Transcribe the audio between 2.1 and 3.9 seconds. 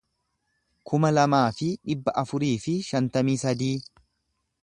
afurii fi shantamii sadii